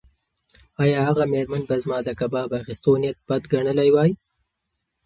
ایا 0.83 0.99
هغه 1.07 1.23
مېرمن 1.33 1.61
به 1.69 1.75
زما 1.83 1.97
د 2.03 2.09
کباب 2.19 2.49
اخیستو 2.61 2.91
نیت 3.01 3.17
بد 3.29 3.43
ګڼلی 3.53 3.89
وای؟ 3.91 4.11